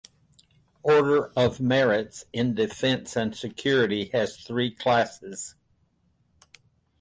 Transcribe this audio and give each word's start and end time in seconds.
Order 0.81 1.27
of 1.35 1.59
Merits 1.59 2.25
in 2.33 2.55
Defense 2.55 3.15
and 3.15 3.35
Security 3.35 4.05
has 4.13 4.35
three 4.35 4.71
classes. 4.73 5.53